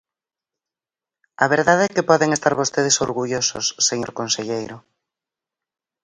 A 1.43 1.45
verdade 1.53 1.83
é 1.89 1.93
que 1.95 2.07
poden 2.09 2.29
estar 2.37 2.53
vostedes 2.61 2.99
orgullosos, 3.07 3.65
señor 3.87 4.11
conselleiro. 4.19 4.77